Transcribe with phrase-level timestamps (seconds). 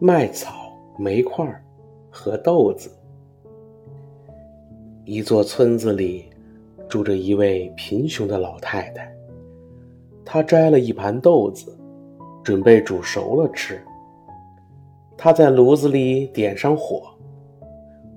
[0.00, 1.44] 麦草、煤块
[2.08, 2.88] 和豆子。
[5.04, 6.26] 一座村子里
[6.88, 9.12] 住着一位贫穷的老太太，
[10.24, 11.76] 她摘了一盘豆子，
[12.44, 13.80] 准备煮熟了吃。
[15.16, 17.02] 她在炉子里点上火，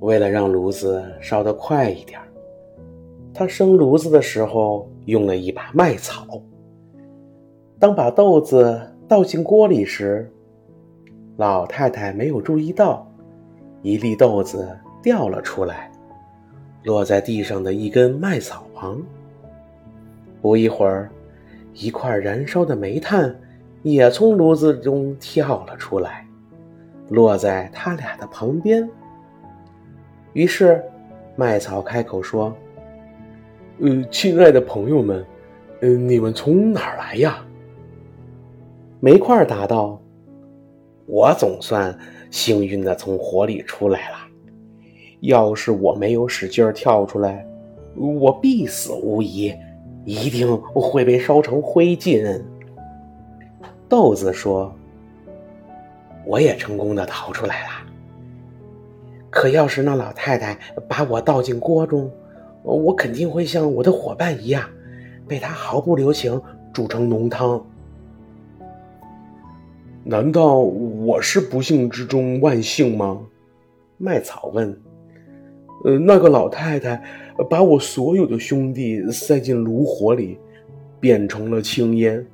[0.00, 2.20] 为了让炉子烧得快一点，
[3.32, 6.26] 她生炉子的时候用了一把麦草。
[7.78, 8.78] 当把豆子
[9.08, 10.30] 倒进锅里时，
[11.40, 13.10] 老太太没有注意到，
[13.80, 15.90] 一粒豆子掉了出来，
[16.82, 19.00] 落在地上的一根麦草旁。
[20.42, 21.10] 不一会儿，
[21.72, 23.34] 一块燃烧的煤炭
[23.82, 26.26] 也从炉子中跳了出来，
[27.08, 28.86] 落在他俩的旁边。
[30.34, 30.84] 于是，
[31.36, 32.54] 麦草开口说
[33.80, 35.24] ：“呃，亲爱的朋友们，
[35.80, 37.42] 嗯，你们从哪儿来呀？”
[39.00, 39.98] 煤块答道。
[41.10, 41.98] 我总算
[42.30, 44.16] 幸运的从火里出来了。
[45.22, 47.44] 要是我没有使劲跳出来，
[47.96, 49.52] 我必死无疑，
[50.04, 52.40] 一定会被烧成灰烬。
[53.88, 54.72] 豆子说
[56.24, 57.70] ：“我也成功的逃出来了。
[59.28, 60.56] 可要是那老太太
[60.88, 62.08] 把我倒进锅中，
[62.62, 64.62] 我肯定会像我的伙伴一样，
[65.26, 66.40] 被她毫不留情
[66.72, 67.60] 煮成浓汤。”
[70.02, 73.20] 难道我是不幸之中万幸吗？
[73.98, 74.80] 麦草问。
[75.84, 77.02] 呃，那个老太太
[77.48, 80.38] 把我所有的兄弟塞进炉火里，
[80.98, 82.26] 变成了青烟。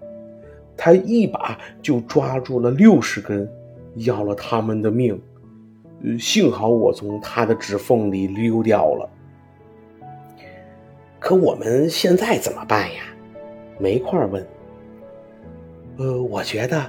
[0.76, 3.48] 她一把就抓住了六十根，
[3.96, 5.20] 要了他们的命。
[6.20, 9.10] 幸好我从她的指缝里溜掉了。
[11.18, 13.02] 可我们现在怎么办呀？
[13.78, 14.46] 煤块问。
[15.96, 16.80] 呃，我觉得。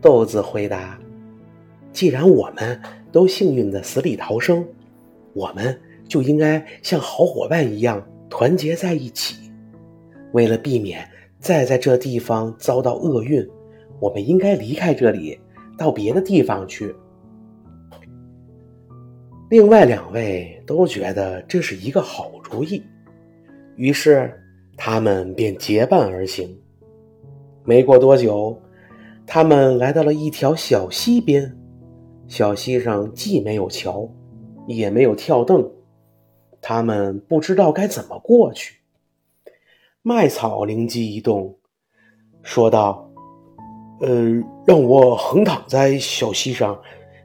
[0.00, 0.96] 豆子回答
[1.92, 4.64] ：“既然我们都幸运的死里逃生，
[5.32, 9.50] 我们就应该像好伙伴一样团结在一起。
[10.32, 11.08] 为了避免
[11.40, 13.44] 再在这地方遭到厄运，
[13.98, 15.36] 我们应该离开这里，
[15.76, 16.94] 到别的地方去。”
[19.50, 22.80] 另外两位都觉得这是一个好主意，
[23.74, 24.32] 于是
[24.76, 26.56] 他们便结伴而行。
[27.64, 28.56] 没过多久。
[29.30, 31.54] 他们来到了一条小溪边，
[32.26, 34.08] 小溪上既没有桥，
[34.66, 35.70] 也没有跳凳，
[36.62, 38.76] 他们不知道该怎么过去。
[40.00, 41.54] 麦草灵机一动，
[42.42, 43.06] 说道
[44.00, 46.80] ：“呃，让我横躺在小溪上，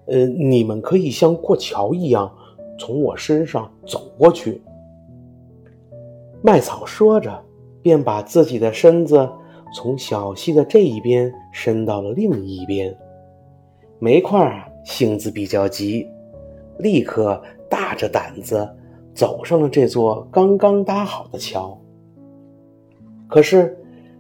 [0.08, 2.30] 呃，你们可以像过桥一样
[2.78, 4.62] 从我身上走过去。”
[6.44, 7.42] 麦草说着，
[7.82, 9.30] 便把自己的身子。
[9.74, 12.96] 从小溪的这一边伸到了另一边，
[14.00, 16.08] 煤块性子比较急，
[16.78, 18.70] 立刻大着胆子
[19.14, 21.78] 走上了这座刚刚搭好的桥。
[23.28, 23.76] 可是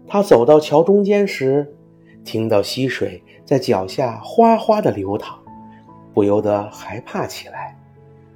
[0.07, 1.71] 他走到桥中间时，
[2.23, 5.37] 听到溪水在脚下哗哗的流淌，
[6.13, 7.77] 不由得害怕起来，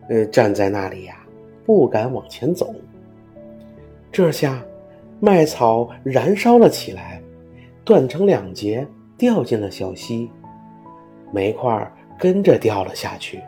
[0.10, 1.18] 呃，站在那里呀，
[1.66, 2.74] 不敢往前走。
[4.12, 4.64] 这下。
[5.20, 7.22] 麦草燃烧了起来，
[7.84, 10.30] 断成两截，掉进了小溪。
[11.34, 13.42] 煤块跟着掉了下去，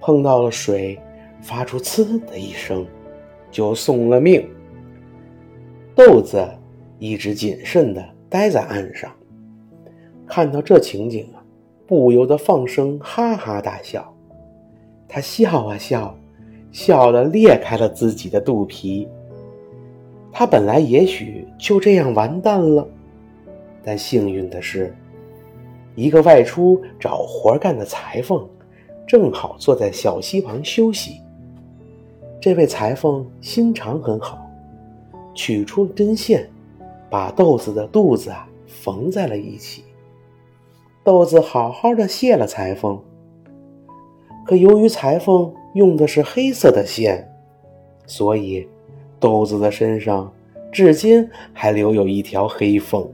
[0.00, 0.98] 碰到了水，
[1.40, 2.86] 发出“呲”的一声，
[3.50, 4.48] 就送了命。
[5.94, 6.42] 豆子
[6.98, 9.10] 一直谨慎地待在岸上，
[10.26, 11.42] 看到这情景啊，
[11.86, 14.14] 不由得放声哈哈大笑。
[15.08, 16.16] 他笑啊笑，
[16.70, 19.08] 笑得裂开了自己的肚皮。
[20.32, 22.86] 他本来也许就这样完蛋了，
[23.82, 24.94] 但幸运的是，
[25.94, 28.48] 一个外出找活干的裁缝，
[29.06, 31.20] 正好坐在小溪旁休息。
[32.40, 34.38] 这位裁缝心肠很好，
[35.34, 36.48] 取出针线，
[37.10, 39.84] 把豆子的肚子啊缝在了一起。
[41.04, 42.98] 豆子好好的谢了裁缝，
[44.46, 47.30] 可由于裁缝用的是黑色的线，
[48.06, 48.66] 所以。
[49.20, 50.32] 豆子的身上，
[50.72, 53.06] 至今还留有一条黑缝。